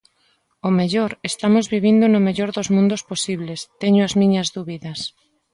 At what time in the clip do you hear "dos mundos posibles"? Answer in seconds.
2.57-3.59